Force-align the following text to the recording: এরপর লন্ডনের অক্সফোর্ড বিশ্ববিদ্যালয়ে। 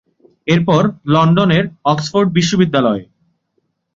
এরপর 0.47 0.81
লন্ডনের 1.13 1.63
অক্সফোর্ড 1.85 2.27
বিশ্ববিদ্যালয়ে। 2.37 3.03